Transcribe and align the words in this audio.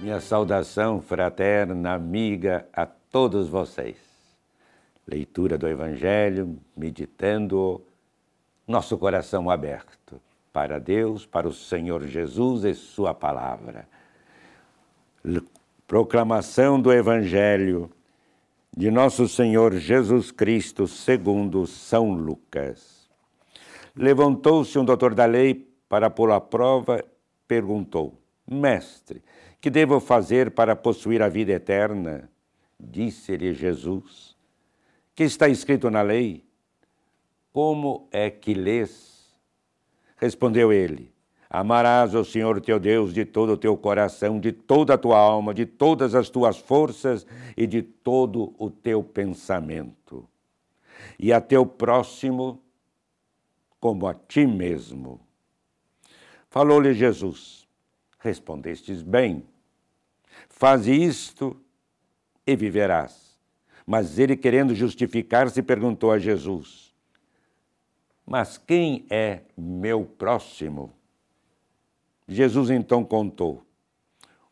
Minha 0.00 0.20
saudação 0.20 1.00
fraterna, 1.00 1.92
amiga 1.92 2.66
a 2.72 2.86
todos 2.86 3.48
vocês. 3.48 3.96
Leitura 5.06 5.58
do 5.58 5.68
Evangelho, 5.68 6.58
meditando, 6.76 7.82
nosso 8.66 8.98
coração 8.98 9.50
aberto 9.50 10.20
para 10.52 10.78
Deus, 10.78 11.24
para 11.24 11.46
o 11.46 11.52
Senhor 11.52 12.04
Jesus 12.06 12.64
e 12.64 12.74
Sua 12.74 13.14
palavra. 13.14 13.88
Proclamação 15.86 16.80
do 16.80 16.92
Evangelho 16.92 17.90
de 18.76 18.90
nosso 18.90 19.28
Senhor 19.28 19.74
Jesus 19.74 20.30
Cristo, 20.30 20.86
segundo 20.86 21.66
São 21.66 22.12
Lucas. 22.12 23.08
Levantou-se 23.94 24.78
um 24.78 24.84
doutor 24.84 25.14
da 25.14 25.24
lei 25.24 25.68
para 25.88 26.10
pôr 26.10 26.30
à 26.30 26.40
prova, 26.40 27.04
perguntou: 27.48 28.20
Mestre, 28.46 29.22
que 29.60 29.70
devo 29.70 29.98
fazer 29.98 30.52
para 30.52 30.76
possuir 30.76 31.22
a 31.22 31.28
vida 31.28 31.52
eterna? 31.52 32.30
Disse-lhe 32.78 33.54
Jesus: 33.54 34.36
Que 35.14 35.24
está 35.24 35.48
escrito 35.48 35.90
na 35.90 36.02
lei? 36.02 36.44
Como 37.52 38.06
é 38.12 38.30
que 38.30 38.54
lês? 38.54 39.34
Respondeu 40.16 40.72
ele: 40.72 41.12
Amarás 41.50 42.14
o 42.14 42.24
Senhor 42.24 42.60
teu 42.60 42.78
Deus 42.78 43.14
de 43.14 43.24
todo 43.24 43.54
o 43.54 43.56
teu 43.56 43.76
coração, 43.76 44.38
de 44.38 44.52
toda 44.52 44.94
a 44.94 44.98
tua 44.98 45.18
alma, 45.18 45.54
de 45.54 45.64
todas 45.64 46.14
as 46.14 46.28
tuas 46.28 46.58
forças 46.58 47.26
e 47.56 47.66
de 47.66 47.82
todo 47.82 48.54
o 48.58 48.70
teu 48.70 49.02
pensamento. 49.02 50.28
E 51.18 51.32
a 51.32 51.40
teu 51.40 51.64
próximo 51.64 52.62
como 53.80 54.06
a 54.06 54.14
ti 54.14 54.46
mesmo. 54.46 55.20
Falou-lhe 56.50 56.94
Jesus: 56.94 57.68
Respondestes 58.18 59.02
bem. 59.02 59.44
Faze 60.48 60.92
isto 60.92 61.56
e 62.46 62.56
viverás. 62.56 63.38
Mas 63.86 64.18
ele, 64.18 64.36
querendo 64.36 64.74
justificar-se, 64.74 65.62
perguntou 65.62 66.10
a 66.10 66.18
Jesus: 66.18 66.94
Mas 68.26 68.58
quem 68.58 69.06
é 69.10 69.42
meu 69.56 70.04
próximo? 70.04 70.92
Jesus 72.26 72.70
então 72.70 73.04
contou: 73.04 73.64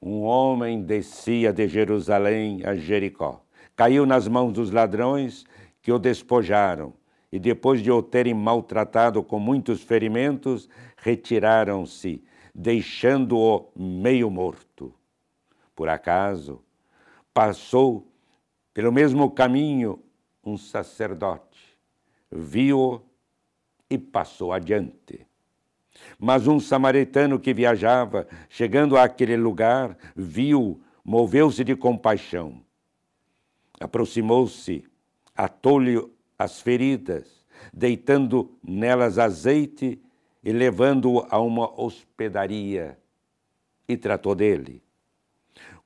Um 0.00 0.22
homem 0.22 0.82
descia 0.82 1.52
de 1.52 1.68
Jerusalém 1.68 2.62
a 2.64 2.74
Jericó, 2.74 3.42
caiu 3.76 4.04
nas 4.06 4.26
mãos 4.28 4.52
dos 4.52 4.70
ladrões 4.70 5.44
que 5.80 5.92
o 5.92 5.98
despojaram 5.98 6.94
e, 7.32 7.38
depois 7.38 7.82
de 7.82 7.90
o 7.90 8.02
terem 8.02 8.34
maltratado 8.34 9.22
com 9.22 9.40
muitos 9.40 9.82
ferimentos, 9.82 10.68
retiraram-se 10.98 12.22
deixando-o 12.54 13.70
meio 13.74 14.30
morto. 14.30 14.94
Por 15.74 15.88
acaso, 15.88 16.62
passou 17.32 18.06
pelo 18.74 18.92
mesmo 18.92 19.30
caminho 19.30 19.98
um 20.44 20.58
sacerdote, 20.58 21.78
viu-o 22.30 23.00
e 23.88 23.96
passou 23.96 24.52
adiante. 24.52 25.26
Mas 26.18 26.46
um 26.46 26.58
samaritano 26.60 27.38
que 27.38 27.54
viajava, 27.54 28.26
chegando 28.48 28.96
àquele 28.96 29.36
lugar, 29.36 29.96
viu, 30.14 30.80
moveu-se 31.04 31.64
de 31.64 31.76
compaixão. 31.76 32.62
Aproximou-se, 33.78 34.84
atou-lhe 35.34 35.98
as 36.38 36.60
feridas, 36.60 37.44
deitando 37.72 38.56
nelas 38.62 39.18
azeite 39.18 40.00
e 40.42 40.52
levando-o 40.52 41.26
a 41.30 41.40
uma 41.40 41.80
hospedaria 41.80 42.98
e 43.88 43.96
tratou 43.96 44.34
dele. 44.34 44.82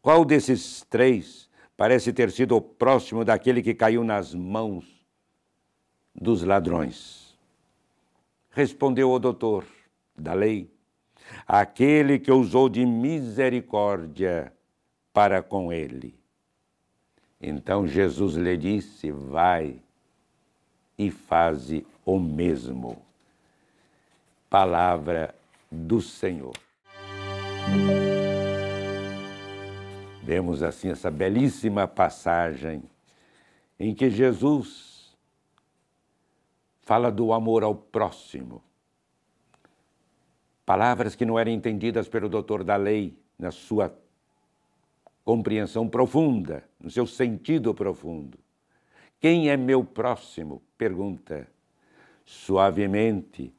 Qual 0.00 0.24
desses 0.24 0.82
três 0.90 1.48
parece 1.76 2.12
ter 2.12 2.30
sido 2.30 2.56
o 2.56 2.60
próximo 2.60 3.24
daquele 3.24 3.62
que 3.62 3.74
caiu 3.74 4.04
nas 4.04 4.34
mãos 4.34 4.84
dos 6.14 6.42
ladrões? 6.42 7.38
Respondeu 8.50 9.10
o 9.10 9.18
doutor 9.18 9.64
da 10.16 10.34
lei: 10.34 10.70
aquele 11.46 12.18
que 12.18 12.30
usou 12.30 12.68
de 12.68 12.84
misericórdia 12.84 14.52
para 15.12 15.42
com 15.42 15.72
ele. 15.72 16.18
Então 17.40 17.86
Jesus 17.86 18.34
lhe 18.34 18.56
disse: 18.56 19.10
Vai 19.10 19.82
e 20.98 21.10
faze 21.10 21.86
o 22.04 22.18
mesmo 22.18 23.00
palavra 24.48 25.34
do 25.70 26.00
Senhor. 26.00 26.52
Vemos 30.22 30.62
assim 30.62 30.90
essa 30.90 31.10
belíssima 31.10 31.88
passagem 31.88 32.82
em 33.80 33.94
que 33.94 34.10
Jesus 34.10 35.16
fala 36.82 37.10
do 37.10 37.32
amor 37.32 37.64
ao 37.64 37.74
próximo. 37.74 38.62
Palavras 40.66 41.14
que 41.14 41.24
não 41.24 41.38
eram 41.38 41.50
entendidas 41.50 42.08
pelo 42.08 42.28
doutor 42.28 42.62
da 42.62 42.76
lei 42.76 43.16
na 43.38 43.50
sua 43.50 43.96
compreensão 45.24 45.88
profunda, 45.88 46.62
no 46.78 46.90
seu 46.90 47.06
sentido 47.06 47.74
profundo. 47.74 48.38
Quem 49.22 49.48
é 49.48 49.56
meu 49.56 49.82
próximo? 49.82 50.60
Pergunta 50.76 51.48
suavemente 52.24 53.54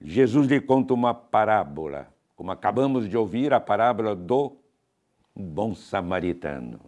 Jesus 0.00 0.46
lhe 0.46 0.60
conta 0.60 0.94
uma 0.94 1.12
parábola, 1.12 2.08
como 2.34 2.50
acabamos 2.50 3.08
de 3.08 3.16
ouvir, 3.16 3.52
a 3.52 3.60
parábola 3.60 4.16
do 4.16 4.56
bom 5.34 5.74
samaritano. 5.74 6.80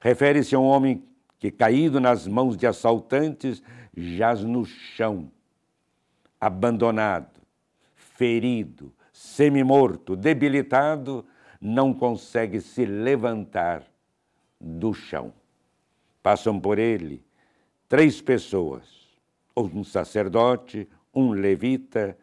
Refere-se 0.00 0.54
a 0.54 0.58
um 0.58 0.64
homem 0.64 1.04
que, 1.38 1.50
caído 1.50 2.00
nas 2.00 2.26
mãos 2.26 2.56
de 2.56 2.66
assaltantes, 2.66 3.62
jaz 3.94 4.42
no 4.42 4.64
chão, 4.64 5.30
abandonado, 6.40 7.40
ferido, 7.94 8.90
semi-morto, 9.12 10.16
debilitado, 10.16 11.26
não 11.60 11.92
consegue 11.92 12.60
se 12.60 12.86
levantar 12.86 13.82
do 14.58 14.94
chão. 14.94 15.32
Passam 16.24 16.58
por 16.58 16.78
ele 16.78 17.22
três 17.86 18.22
pessoas, 18.22 18.82
um 19.54 19.84
sacerdote, 19.84 20.88
um 21.14 21.32
levita, 21.32 22.16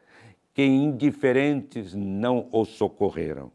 que 0.55 0.63
indiferentes 0.65 1.93
não 1.93 2.49
o 2.51 2.65
socorreram. 2.65 3.51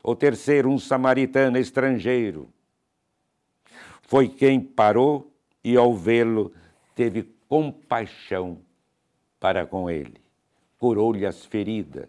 O 0.00 0.14
terceiro, 0.14 0.70
um 0.70 0.78
samaritano 0.78 1.58
estrangeiro, 1.58 2.48
foi 4.02 4.28
quem 4.28 4.60
parou 4.60 5.32
e, 5.64 5.76
ao 5.76 5.92
vê-lo, 5.92 6.52
teve 6.94 7.34
compaixão 7.48 8.60
para 9.40 9.66
com 9.66 9.90
ele, 9.90 10.20
curou-lhe 10.78 11.26
as 11.26 11.44
feridas, 11.44 12.08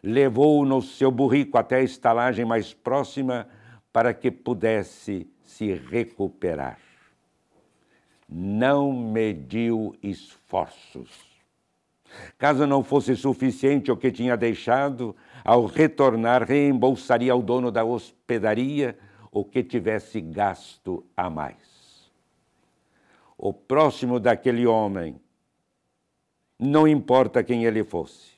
levou-o 0.00 0.64
no 0.64 0.80
seu 0.80 1.10
burrico 1.10 1.58
até 1.58 1.78
a 1.78 1.82
estalagem 1.82 2.44
mais 2.44 2.72
próxima 2.72 3.48
para 3.92 4.12
que 4.14 4.30
pudesse 4.30 5.30
se 5.44 5.72
recuperar. 5.72 6.78
Não 8.28 8.92
mediu 8.92 9.96
esforços 10.02 11.28
Caso 12.36 12.66
não 12.66 12.82
fosse 12.82 13.16
suficiente 13.16 13.90
o 13.90 13.96
que 13.96 14.10
tinha 14.10 14.36
deixado, 14.36 15.14
ao 15.44 15.66
retornar, 15.66 16.42
reembolsaria 16.42 17.32
ao 17.32 17.42
dono 17.42 17.70
da 17.70 17.84
hospedaria 17.84 18.98
o 19.30 19.44
que 19.44 19.62
tivesse 19.62 20.20
gasto 20.20 21.04
a 21.16 21.28
mais. 21.28 22.10
O 23.36 23.52
próximo 23.52 24.18
daquele 24.18 24.66
homem, 24.66 25.20
não 26.58 26.88
importa 26.88 27.44
quem 27.44 27.64
ele 27.64 27.84
fosse, 27.84 28.32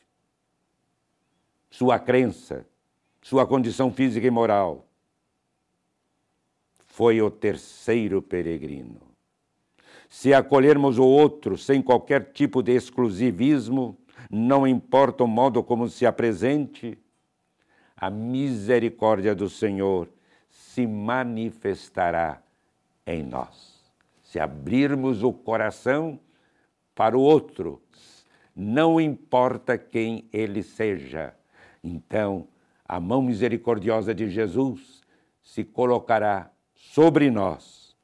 sua 1.71 1.99
crença, 1.99 2.67
sua 3.23 3.47
condição 3.47 3.93
física 3.93 4.27
e 4.27 4.31
moral, 4.31 4.87
foi 7.01 7.23
o 7.23 7.31
terceiro 7.31 8.21
peregrino. 8.21 9.01
Se 10.07 10.35
acolhermos 10.35 10.99
o 10.99 11.07
outro 11.07 11.57
sem 11.57 11.81
qualquer 11.81 12.31
tipo 12.31 12.63
de 12.63 12.75
exclusivismo, 12.75 13.97
não 14.31 14.67
importa 14.67 15.25
o 15.25 15.27
modo 15.27 15.63
como 15.63 15.89
se 15.89 16.05
apresente, 16.05 16.99
a 17.97 18.11
misericórdia 18.11 19.35
do 19.35 19.49
Senhor 19.49 20.11
se 20.51 20.87
manifestará 20.87 22.43
em 23.07 23.23
nós. 23.23 23.91
Se 24.23 24.39
abrirmos 24.39 25.23
o 25.23 25.33
coração 25.33 26.21
para 26.95 27.17
o 27.17 27.23
outro, 27.23 27.81
não 28.55 29.01
importa 29.01 29.79
quem 29.79 30.29
ele 30.31 30.63
seja, 30.63 31.35
então 31.83 32.47
a 32.87 33.01
mão 33.01 33.23
misericordiosa 33.23 34.15
de 34.15 34.29
Jesus 34.29 35.01
se 35.43 35.65
colocará 35.65 36.51
sobre 36.81 37.31
nós 37.31 37.95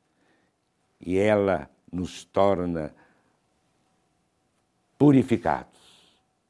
e 1.00 1.16
ela 1.16 1.70
nos 1.90 2.24
torna 2.24 2.94
purificados. 4.98 5.74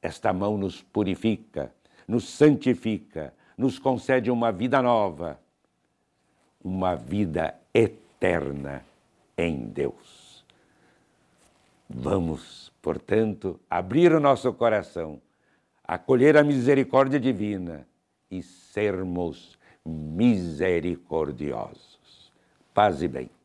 Esta 0.03 0.33
mão 0.33 0.59
nos 0.59 0.83
purifica, 0.83 1.73
nos 2.07 2.29
santifica, 2.29 3.33
nos 3.57 3.79
concede 3.79 4.31
uma 4.31 4.53
vida 4.53 4.83
nova, 4.83 5.41
uma 6.63 6.95
vida 6.95 7.59
eterna 7.73 8.85
em 9.39 9.67
Deus. 9.67 10.45
Vamos, 11.89 12.71
portanto, 12.83 13.59
abrir 13.71 14.13
o 14.13 14.21
nosso 14.21 14.53
coração, 14.53 15.23
acolher 15.83 16.37
a 16.37 16.45
misericórdia 16.45 17.21
divina 17.21 17.89
e 18.31 18.43
sermos 18.43 19.57
misericordiosos. 19.85 21.97
Paz 22.77 23.01
e 23.01 23.09
bem. 23.09 23.36